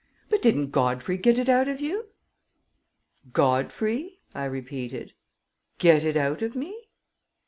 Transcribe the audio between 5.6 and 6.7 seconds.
"Get it out of